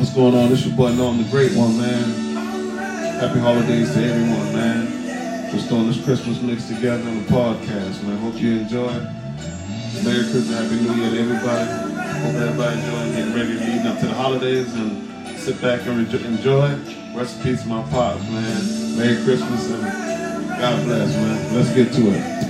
[0.00, 0.48] What's going on?
[0.48, 2.34] This your boy Norm the Great One, man.
[3.20, 5.50] Happy holidays to everyone, man.
[5.52, 8.16] Just throwing this Christmas mix together on the podcast, man.
[8.16, 8.88] Hope you enjoy.
[10.02, 11.70] Merry Christmas, Happy New Year to everybody.
[12.22, 16.74] Hope everybody enjoying getting ready leading up to the holidays and sit back and enjoy.
[17.14, 18.96] Rest in peace, my pops, man.
[18.96, 19.82] Merry Christmas and
[20.48, 21.54] God bless, man.
[21.54, 22.49] Let's get to it.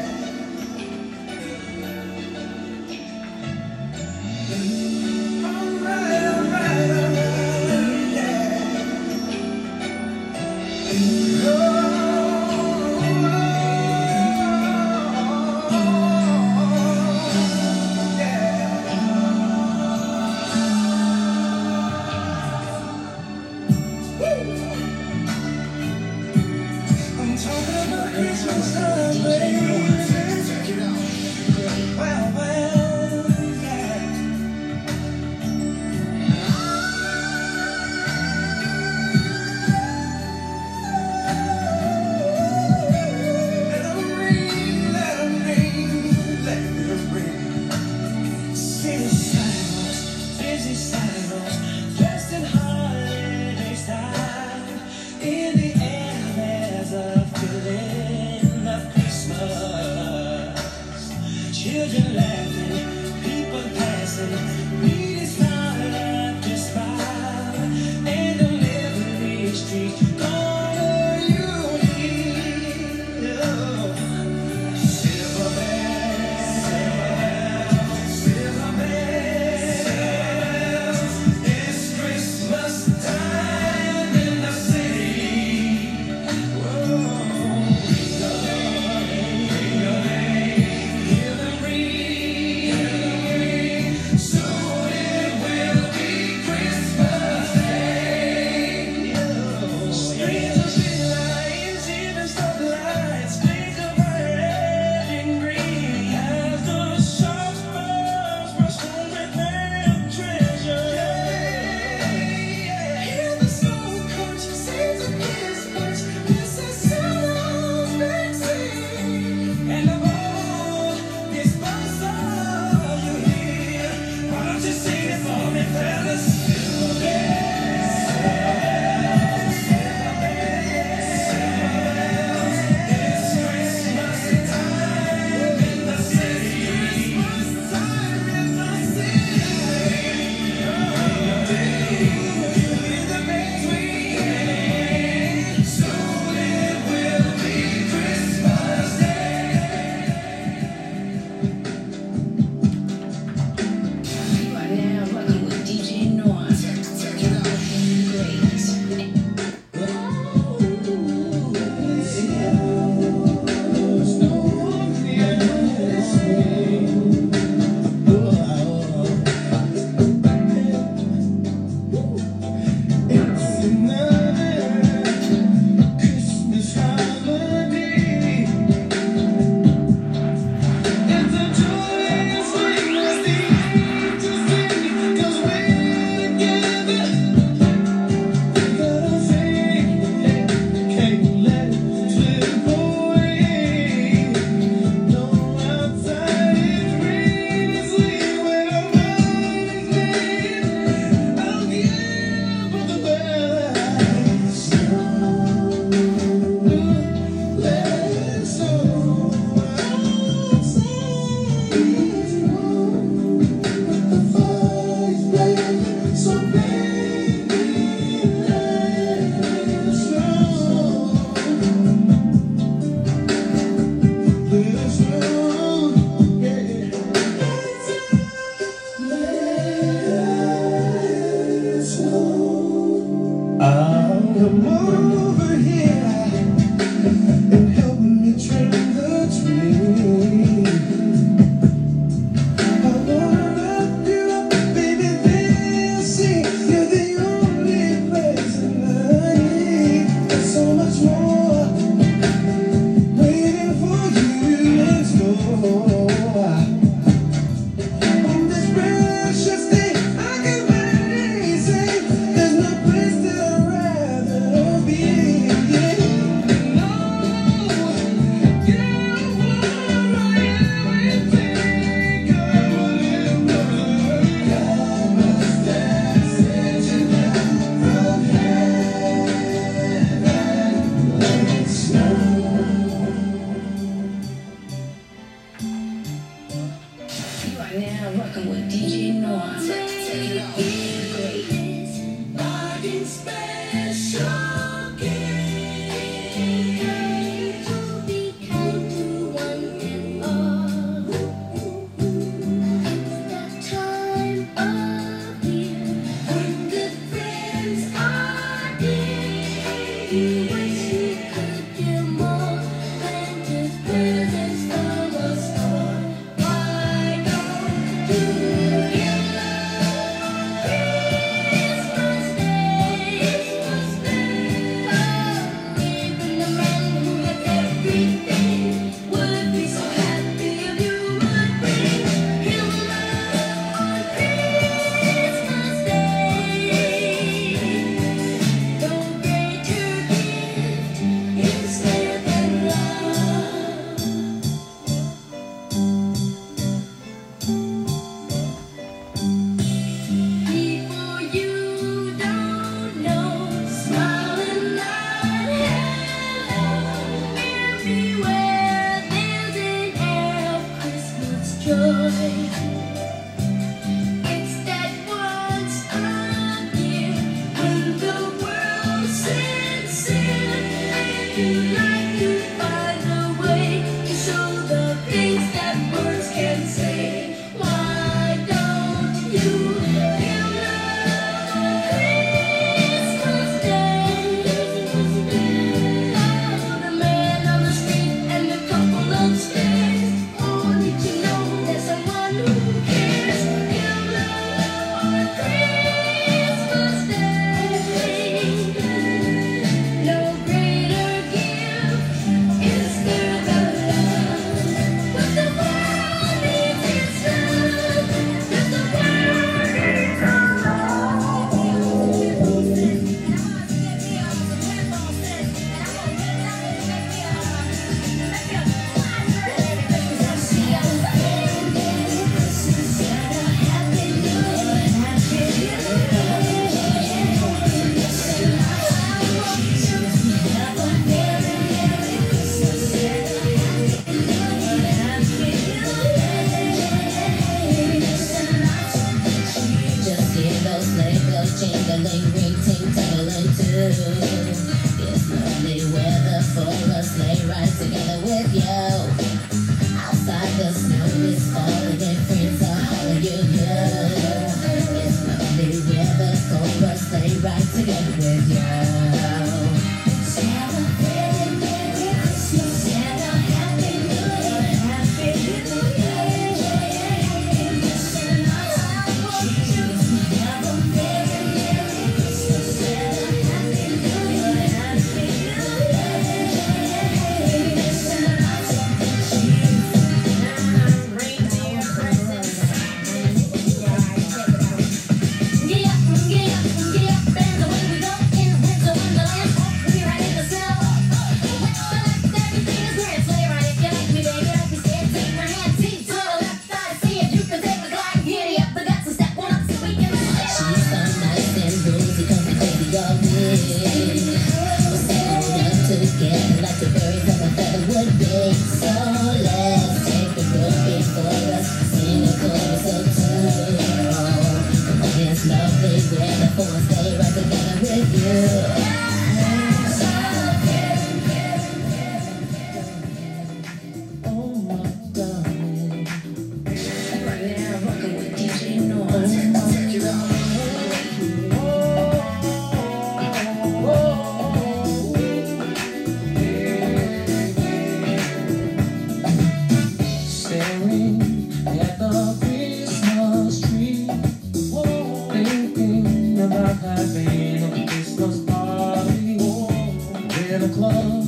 [546.81, 551.20] Having a Christmas party with a club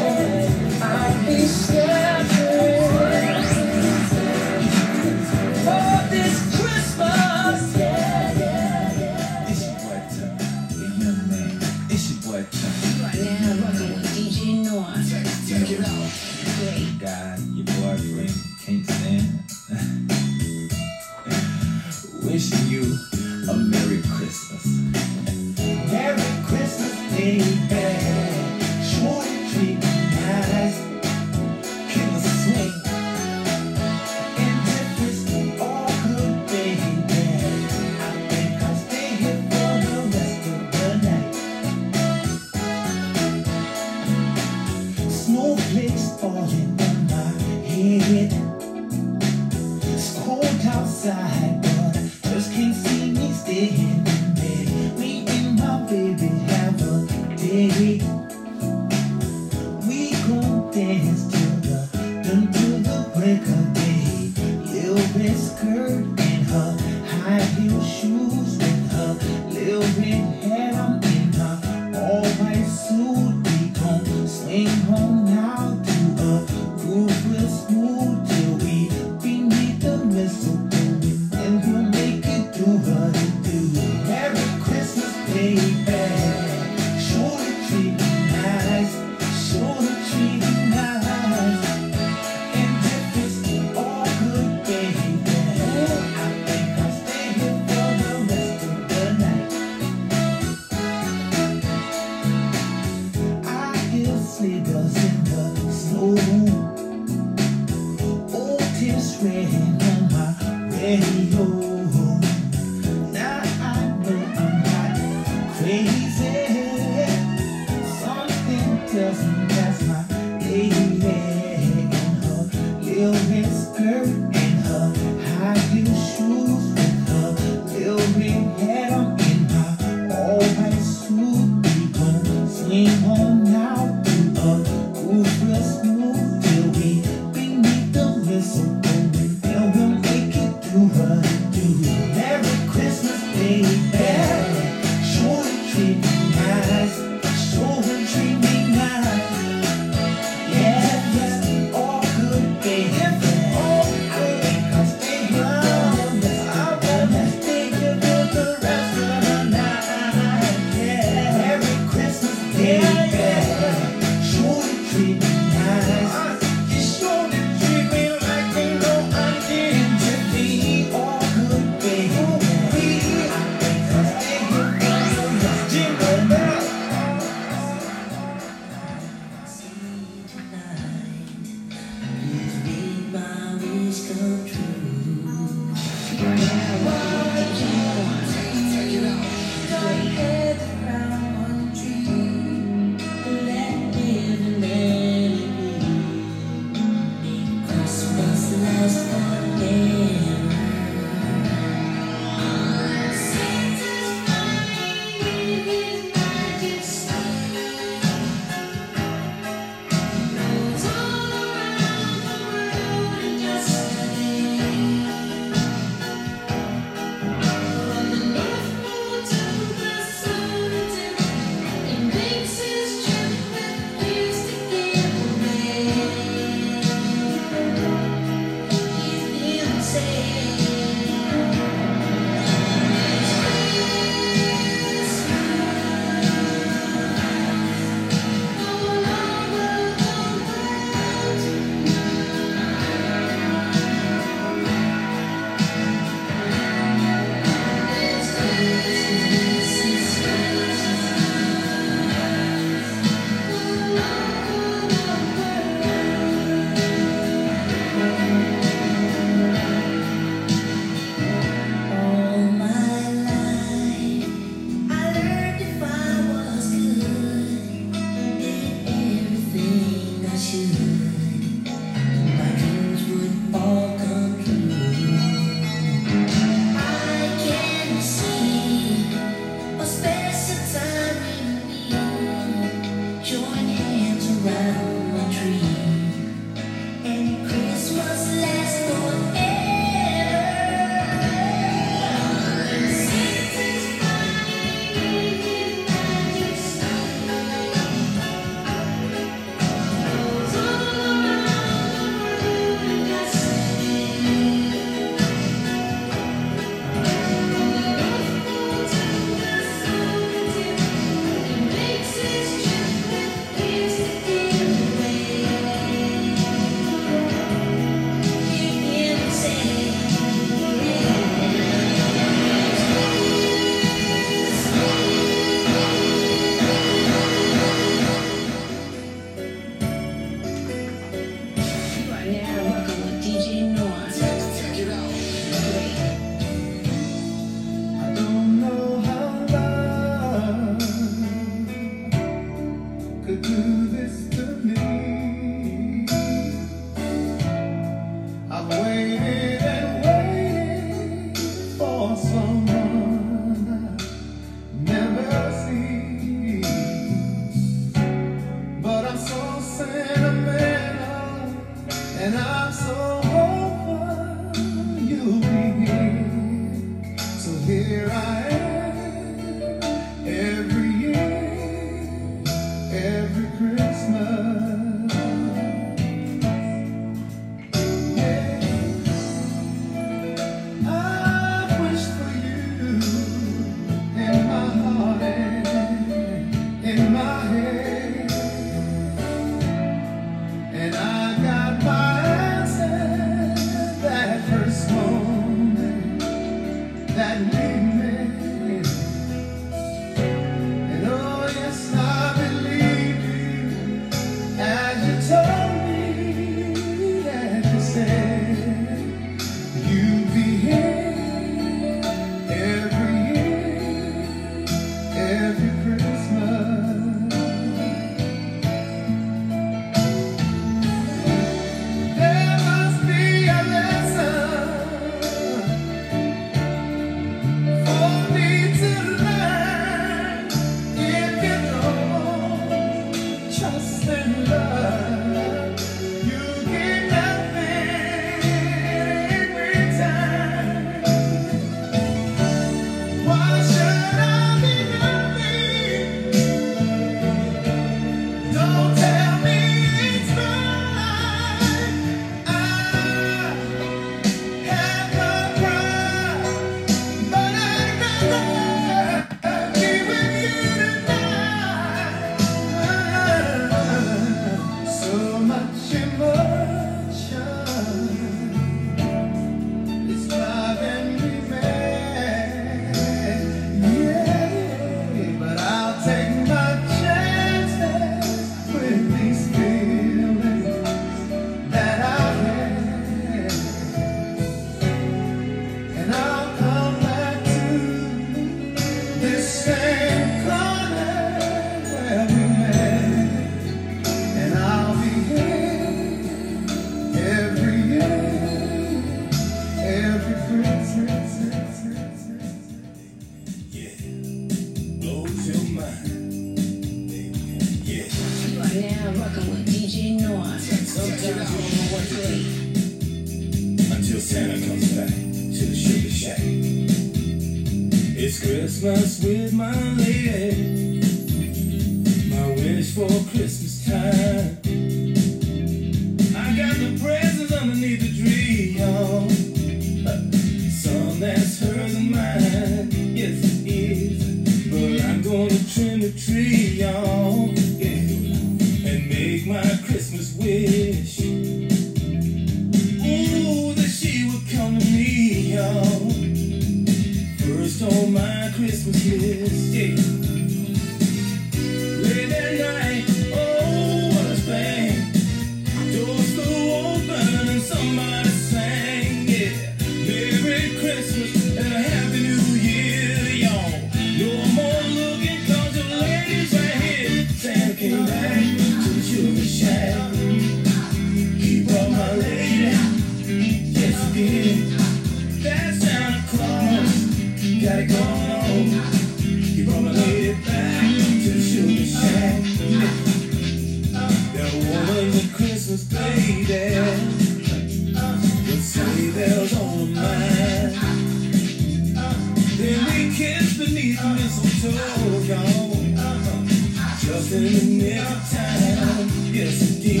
[599.32, 600.00] Yes, it.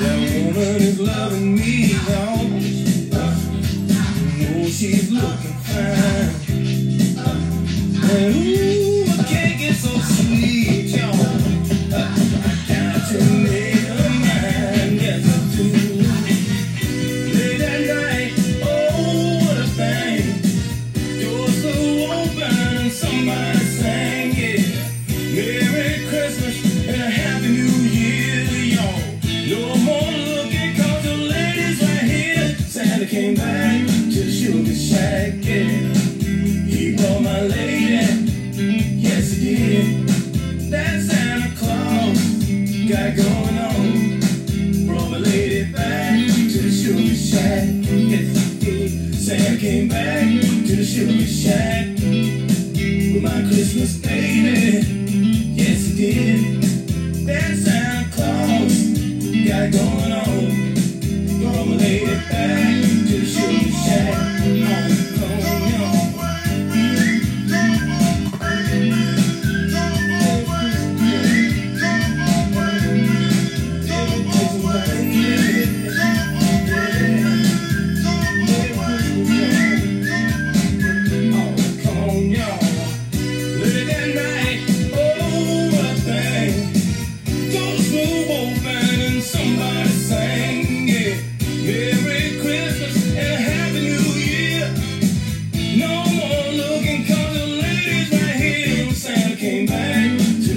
[0.00, 1.94] That woman is loving me.
[2.08, 2.48] Oh,
[4.66, 6.34] she's looking fine.
[8.10, 8.79] And ooh,
[33.10, 33.59] came back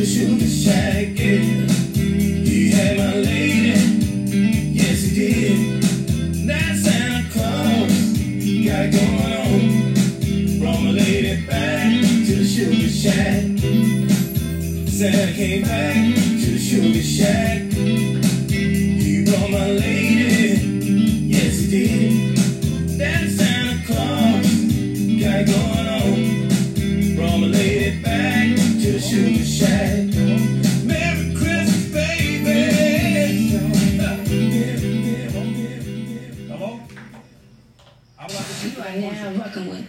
[0.03, 0.49] back to the
[2.71, 3.79] had my lady,
[4.73, 5.83] yes he did.
[6.45, 8.11] That Santa Claus
[8.65, 10.59] got going on.
[10.59, 13.43] Brought my lady back to the sugar shack.
[14.89, 16.22] Santa came back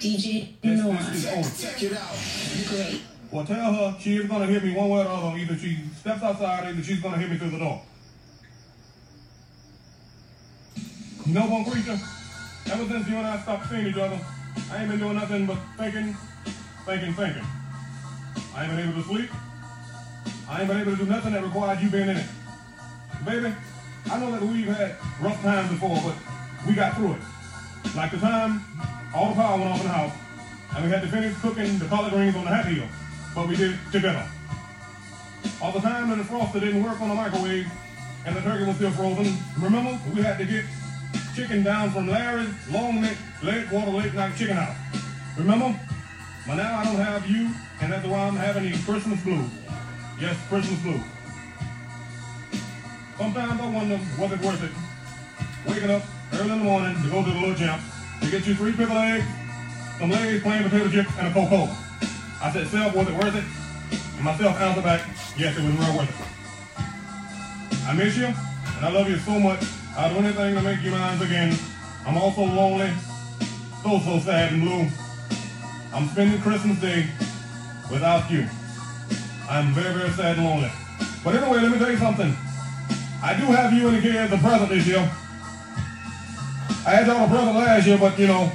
[0.05, 0.49] DJ.
[2.69, 3.01] Great.
[3.31, 5.38] Well, tell her she is going to hear me one way or the other.
[5.38, 7.81] Either she steps outside, either she's going to hear me through the door.
[11.27, 11.99] You know, one creature,
[12.71, 14.21] ever since you and I stopped seeing each other,
[14.71, 16.14] I ain't been doing nothing but thinking,
[16.85, 17.47] thinking, thinking.
[18.55, 19.31] I ain't been able to sleep.
[20.49, 22.27] I ain't been able to do nothing that required you being in it.
[23.25, 23.55] Baby,
[24.11, 26.14] I know that we've had rough times before, but
[26.69, 27.21] we got through it.
[27.97, 28.61] Like the time
[29.14, 30.12] all the power went off in the house,
[30.74, 32.88] and we had to finish cooking the collard greens on the hat hill,
[33.35, 34.27] but we did it together.
[35.62, 37.66] All the time that the froster didn't work on the microwave,
[38.27, 39.37] and the turkey was still frozen.
[39.61, 40.64] Remember, we had to get
[41.37, 44.77] chicken down from Larry's Long Neck Lake Water Lake Night Chicken House.
[45.38, 45.79] Remember?
[46.46, 47.50] But now I don't have you,
[47.81, 49.48] and that's why I'm having the Christmas blues.
[50.20, 51.00] Yes, Christmas blues.
[53.16, 55.70] Sometimes I wonder, was it worth it?
[55.70, 57.81] Waking up early in the morning to go to the little champ
[58.25, 59.25] to get you three pickled eggs,
[59.99, 61.77] some legs, plain potato chips, and a Coca-Cola.
[62.43, 63.45] I said, Self, was it worth it?
[64.17, 65.03] And myself answered back,
[65.37, 67.87] yes, it was real worth it.
[67.87, 69.63] I miss you, and I love you so much.
[69.97, 71.57] I'll do anything to make you mine again.
[72.07, 72.91] I'm also lonely,
[73.83, 74.89] so, so sad and blue.
[75.93, 77.07] I'm spending Christmas Day
[77.91, 78.49] without you.
[79.49, 80.71] I'm very, very sad and lonely.
[81.23, 82.35] But anyway, let me tell you something.
[83.23, 85.11] I do have you in the kids a present this year.
[86.87, 88.53] I had y'all a present last year, but you know,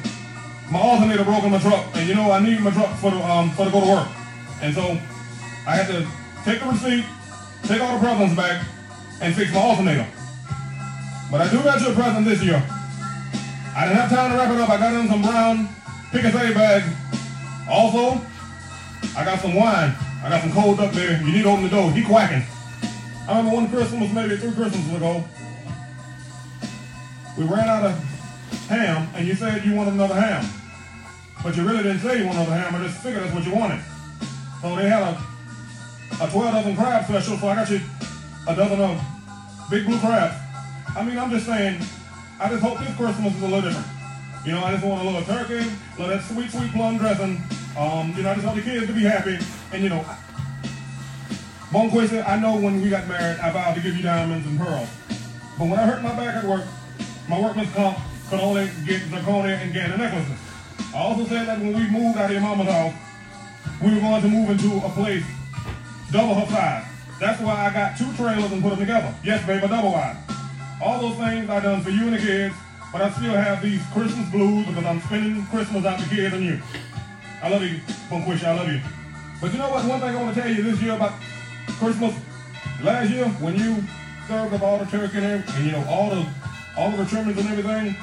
[0.70, 3.18] my alternator broke in my truck, and you know I need my truck for the
[3.18, 4.08] um for to go to work,
[4.62, 4.86] and so
[5.66, 6.06] I had to
[6.46, 7.06] take the receipt,
[7.64, 8.64] take all the presents back,
[9.22, 10.06] and fix my alternator.
[11.32, 12.62] But I do got you a present this year.
[13.76, 14.70] I didn't have time to wrap it up.
[14.70, 15.70] I got in some brown
[16.12, 16.86] pick and save bags.
[17.68, 18.22] Also,
[19.18, 19.94] I got some wine.
[20.24, 21.20] I got some cold duck there.
[21.22, 21.92] You need to open the door.
[21.92, 22.44] He quacking.
[23.28, 25.24] I remember one Christmas, maybe three Christmases ago,
[27.38, 28.19] we ran out of
[28.68, 30.46] ham, and you said you wanted another ham.
[31.44, 32.76] But you really didn't say you wanted another ham.
[32.76, 33.82] I just figured that's what you wanted.
[34.62, 37.80] So they had a, a 12 dozen crab special, so I got you
[38.48, 39.02] a dozen of
[39.70, 40.36] big blue crabs.
[40.96, 41.82] I mean, I'm just saying,
[42.40, 43.88] I just hope this Christmas is a little different.
[44.46, 47.42] You know, I just want a little turkey, a little that sweet, sweet plum dressing.
[47.78, 49.38] Um, you know, I just want the kids to be happy.
[49.72, 50.04] And, you know,
[51.72, 54.90] Bonquista, I know when we got married, I vowed to give you diamonds and pearls.
[55.58, 56.66] But when I hurt my back at work,
[57.30, 58.00] my workman's comp
[58.38, 60.38] only get zirconia and Gannon necklaces.
[60.94, 62.94] I also said that when we moved out of your mama's house,
[63.82, 65.24] we were going to move into a place
[66.12, 66.86] double her size.
[67.20, 69.14] That's why I got two trailers and put them together.
[69.24, 70.18] Yes, baby, double wide.
[70.82, 72.56] All those things I done for you and the kids,
[72.92, 76.46] but I still have these Christmas blues because I'm spending Christmas out the kids and
[76.46, 76.60] you.
[77.42, 78.82] I love you, Bonquisha, I love you.
[79.42, 79.86] But you know what?
[79.86, 81.14] One thing I want to tell you this year about
[81.80, 82.16] Christmas,
[82.82, 83.84] last year when you
[84.28, 86.28] served up all the turkey and, and you know all the
[86.78, 87.96] all the trimmings and everything,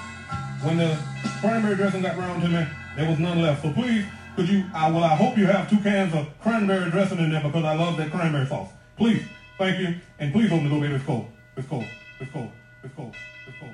[0.62, 0.98] when the
[1.40, 2.66] cranberry dressing got round to me,
[2.96, 3.62] there was none left.
[3.62, 4.64] So please, could you?
[4.74, 7.74] I well, I hope you have two cans of cranberry dressing in there because I
[7.74, 8.70] love that cranberry sauce.
[8.96, 9.22] Please,
[9.58, 10.94] thank you, and please open the door, baby.
[10.94, 11.26] It's cold.
[11.56, 11.84] It's cold.
[12.20, 12.50] It's cold.
[12.82, 13.14] It's cold.
[13.46, 13.72] It's cold.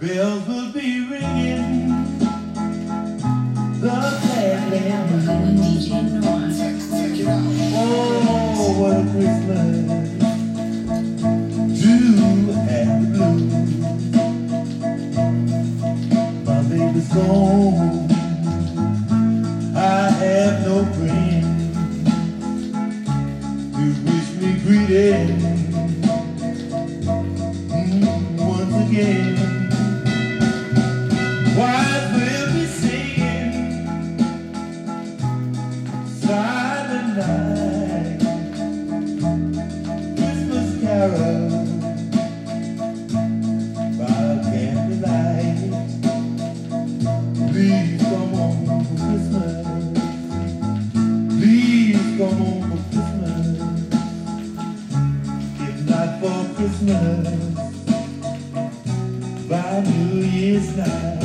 [0.00, 2.18] Bells will be ringing.
[3.80, 5.10] The glad lamb.
[5.56, 6.40] DJ Noah.
[8.62, 9.79] Oh, what a Christmas
[17.12, 18.08] Gone.
[19.74, 21.74] I have no friend
[23.74, 25.49] to wish me greeting
[56.80, 57.28] Christmas,
[59.50, 61.19] by New Year's night.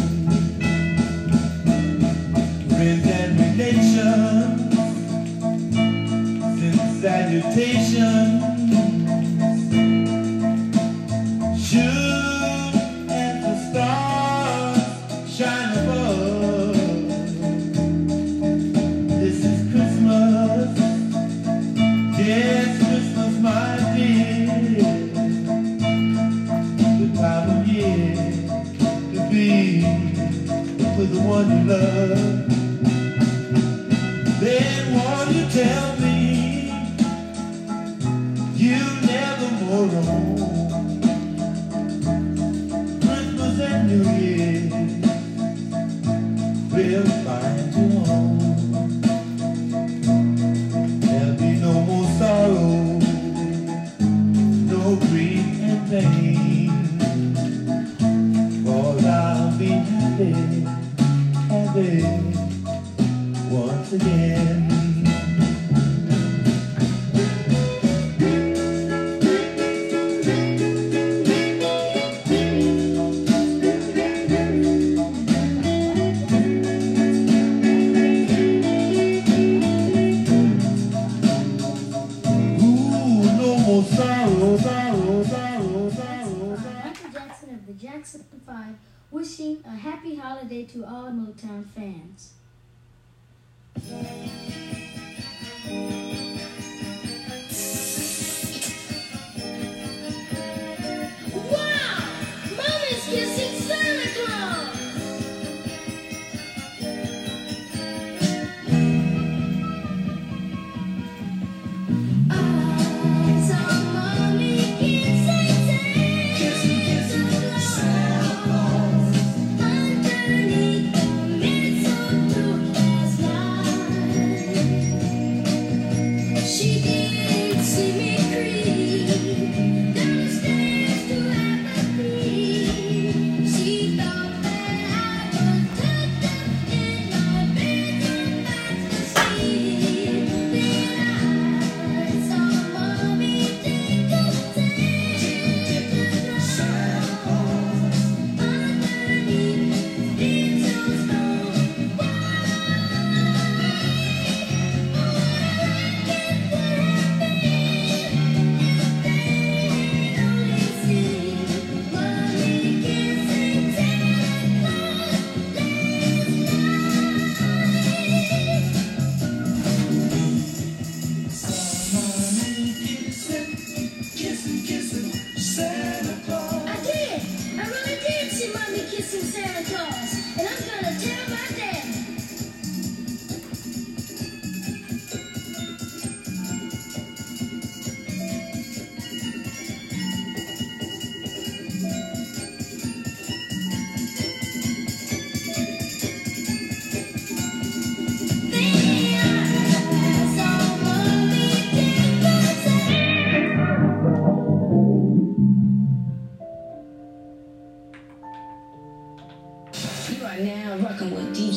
[63.51, 64.64] Once again.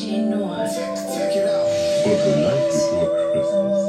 [0.09, 1.69] Check it out.
[2.03, 3.83] But the night before Christmas,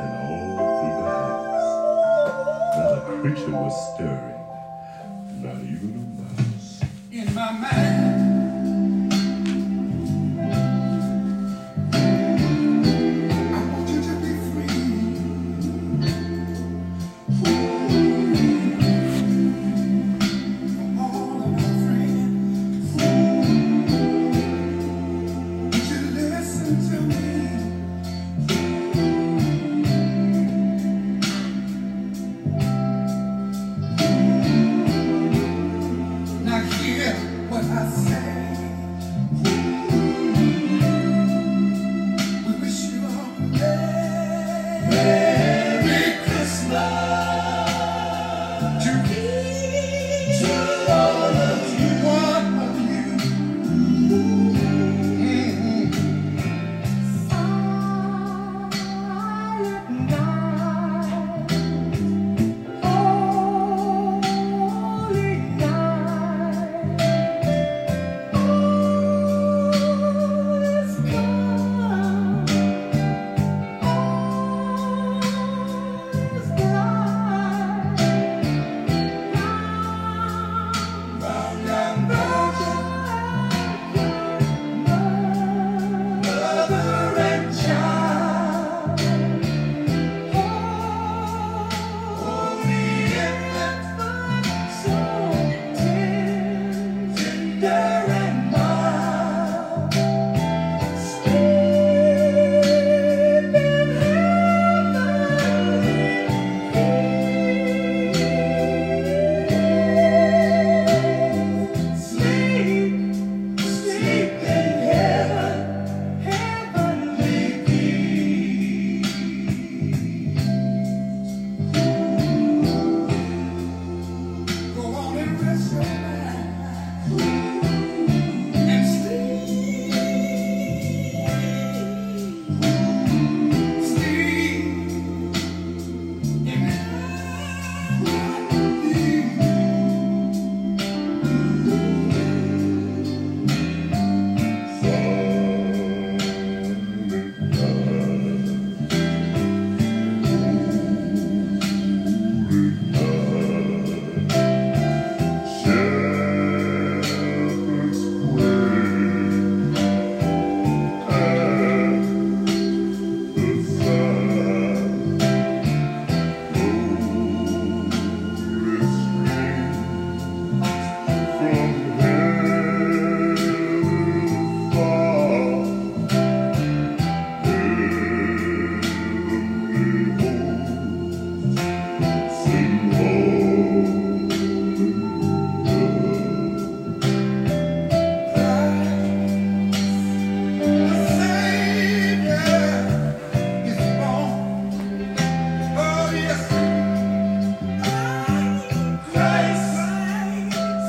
[0.00, 1.70] and all through the house,
[2.76, 4.19] not a creature was stirring.